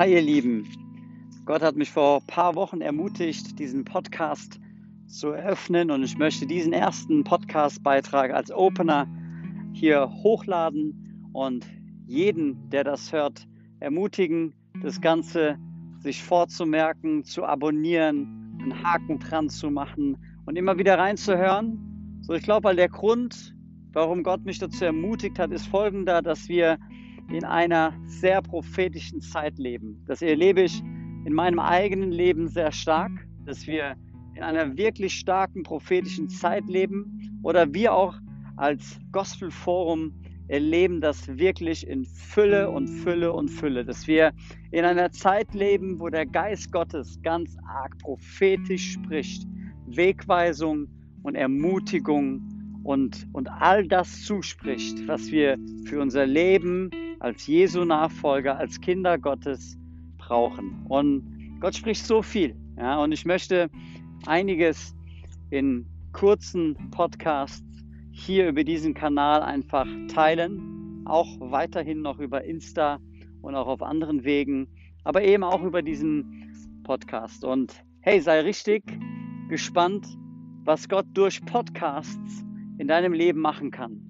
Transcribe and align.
Hi 0.00 0.14
ihr 0.14 0.22
Lieben, 0.22 0.66
Gott 1.44 1.60
hat 1.60 1.76
mich 1.76 1.90
vor 1.90 2.22
ein 2.22 2.26
paar 2.26 2.54
Wochen 2.54 2.80
ermutigt, 2.80 3.58
diesen 3.58 3.84
Podcast 3.84 4.58
zu 5.06 5.32
eröffnen 5.32 5.90
und 5.90 6.02
ich 6.02 6.16
möchte 6.16 6.46
diesen 6.46 6.72
ersten 6.72 7.22
Podcast-Beitrag 7.22 8.32
als 8.32 8.50
Opener 8.50 9.06
hier 9.74 10.10
hochladen 10.10 11.28
und 11.34 11.66
jeden, 12.06 12.70
der 12.70 12.84
das 12.84 13.12
hört, 13.12 13.46
ermutigen, 13.80 14.54
das 14.82 15.02
Ganze 15.02 15.58
sich 15.98 16.22
vorzumerken, 16.22 17.22
zu 17.22 17.44
abonnieren, 17.44 18.56
einen 18.58 18.82
Haken 18.82 19.18
dran 19.18 19.50
zu 19.50 19.70
machen 19.70 20.16
und 20.46 20.56
immer 20.56 20.78
wieder 20.78 20.96
reinzuhören. 20.96 22.18
So, 22.22 22.32
ich 22.32 22.44
glaube, 22.44 22.68
weil 22.68 22.76
der 22.76 22.88
Grund, 22.88 23.54
warum 23.92 24.22
Gott 24.22 24.46
mich 24.46 24.58
dazu 24.60 24.82
ermutigt 24.82 25.38
hat, 25.38 25.50
ist 25.50 25.66
folgender, 25.66 26.22
dass 26.22 26.48
wir 26.48 26.78
in 27.32 27.44
einer 27.44 27.94
sehr 28.06 28.42
prophetischen 28.42 29.20
Zeit 29.20 29.58
leben. 29.58 30.02
Das 30.06 30.22
erlebe 30.22 30.62
ich 30.62 30.82
in 31.24 31.32
meinem 31.32 31.58
eigenen 31.58 32.10
Leben 32.10 32.48
sehr 32.48 32.72
stark, 32.72 33.12
dass 33.46 33.66
wir 33.66 33.96
in 34.34 34.42
einer 34.42 34.76
wirklich 34.76 35.14
starken 35.14 35.62
prophetischen 35.62 36.28
Zeit 36.28 36.66
leben 36.66 37.40
oder 37.42 37.72
wir 37.72 37.92
auch 37.92 38.14
als 38.56 38.98
Gospel 39.12 39.50
Forum 39.50 40.12
erleben 40.48 41.00
das 41.00 41.28
wirklich 41.38 41.86
in 41.86 42.04
Fülle 42.04 42.70
und 42.70 42.88
Fülle 42.88 43.32
und 43.32 43.48
Fülle, 43.48 43.84
dass 43.84 44.08
wir 44.08 44.32
in 44.72 44.84
einer 44.84 45.12
Zeit 45.12 45.54
leben, 45.54 46.00
wo 46.00 46.08
der 46.08 46.26
Geist 46.26 46.72
Gottes 46.72 47.20
ganz 47.22 47.56
arg 47.68 47.96
prophetisch 47.98 48.94
spricht, 48.94 49.46
Wegweisung 49.86 50.88
und 51.22 51.36
Ermutigung 51.36 52.42
und, 52.82 53.28
und 53.32 53.48
all 53.48 53.86
das 53.86 54.24
zuspricht, 54.24 55.06
was 55.06 55.30
wir 55.30 55.56
für 55.84 56.00
unser 56.00 56.26
Leben 56.26 56.90
als 57.20 57.46
Jesu 57.46 57.84
Nachfolger, 57.84 58.58
als 58.58 58.80
Kinder 58.80 59.18
Gottes 59.18 59.78
brauchen. 60.18 60.84
Und 60.88 61.58
Gott 61.60 61.76
spricht 61.76 62.04
so 62.04 62.22
viel. 62.22 62.56
Ja, 62.76 63.02
und 63.02 63.12
ich 63.12 63.24
möchte 63.24 63.70
einiges 64.26 64.94
in 65.50 65.86
kurzen 66.12 66.90
Podcasts 66.90 67.62
hier 68.10 68.48
über 68.48 68.64
diesen 68.64 68.94
Kanal 68.94 69.42
einfach 69.42 69.86
teilen. 70.08 71.04
Auch 71.04 71.28
weiterhin 71.40 72.02
noch 72.02 72.18
über 72.18 72.44
Insta 72.44 72.98
und 73.42 73.54
auch 73.54 73.66
auf 73.66 73.82
anderen 73.82 74.24
Wegen, 74.24 74.68
aber 75.04 75.22
eben 75.22 75.42
auch 75.42 75.62
über 75.62 75.82
diesen 75.82 76.82
Podcast. 76.84 77.44
Und 77.44 77.84
hey, 78.00 78.20
sei 78.20 78.40
richtig 78.40 78.82
gespannt, 79.48 80.06
was 80.64 80.88
Gott 80.88 81.06
durch 81.14 81.44
Podcasts 81.44 82.44
in 82.78 82.88
deinem 82.88 83.12
Leben 83.12 83.40
machen 83.40 83.70
kann. 83.70 84.00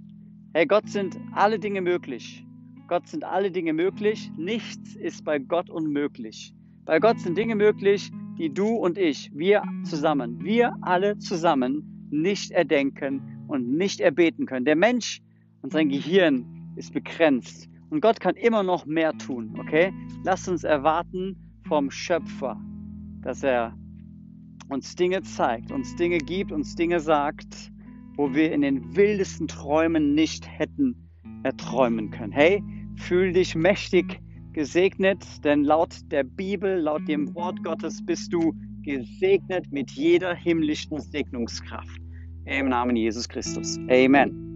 Hey, 0.53 0.66
Gott 0.66 0.88
sind 0.88 1.19
alle 1.33 1.58
Dinge 1.58 1.81
möglich. 1.81 2.44
Gott 2.91 3.06
sind 3.06 3.22
alle 3.22 3.52
Dinge 3.52 3.72
möglich. 3.72 4.33
Nichts 4.36 4.96
ist 4.96 5.24
bei 5.24 5.38
Gott 5.38 5.70
unmöglich. 5.70 6.52
Bei 6.84 6.98
Gott 6.98 7.20
sind 7.20 7.38
Dinge 7.38 7.55
möglich, 7.55 8.10
die 8.36 8.52
du 8.52 8.66
und 8.66 8.98
ich, 8.98 9.30
wir 9.32 9.62
zusammen, 9.84 10.42
wir 10.42 10.74
alle 10.80 11.16
zusammen 11.19 12.08
nicht 12.10 12.50
erdenken 12.50 13.44
und 13.47 13.77
nicht 13.77 14.00
erbeten 14.00 14.44
können. 14.44 14.64
Der 14.64 14.74
Mensch 14.74 15.20
und 15.62 15.72
sein 15.72 15.88
Gehirn 15.88 16.44
ist 16.74 16.92
begrenzt 16.92 17.69
und 17.91 18.00
Gott 18.00 18.19
kann 18.19 18.34
immer 18.34 18.64
noch 18.64 18.86
mehr 18.86 19.16
tun, 19.19 19.54
okay? 19.60 19.92
Lass 20.25 20.48
uns 20.48 20.64
erwarten 20.64 21.36
vom 21.69 21.92
Schöpfer, 21.92 22.60
dass 23.22 23.44
er 23.44 23.72
uns 24.69 24.97
Dinge 24.97 25.22
zeigt, 25.22 25.70
uns 25.70 25.94
Dinge 25.94 26.19
gibt, 26.19 26.50
uns 26.50 26.75
Dinge 26.75 26.98
sagt, 26.98 27.70
wo 28.16 28.34
wir 28.34 28.52
in 28.52 28.62
den 28.62 28.97
wildesten 28.97 29.47
Träumen 29.47 30.16
nicht 30.16 30.44
hätten 30.48 31.06
erträumen 31.44 32.10
können. 32.10 32.32
Hey, 32.32 32.62
Fühl 33.01 33.33
dich 33.33 33.55
mächtig 33.55 34.20
gesegnet, 34.53 35.25
denn 35.45 35.65
laut 35.65 35.95
der 36.12 36.23
Bibel, 36.23 36.79
laut 36.79 37.09
dem 37.09 37.34
Wort 37.34 37.62
Gottes 37.65 38.05
bist 38.05 38.33
du 38.33 38.53
gesegnet 38.84 39.71
mit 39.72 39.91
jeder 39.93 40.34
himmlischen 40.34 41.00
Segnungskraft. 41.00 42.00
Im 42.44 42.69
Namen 42.69 42.97
Jesus 42.97 43.28
Christus. 43.28 43.78
Amen. 43.89 44.50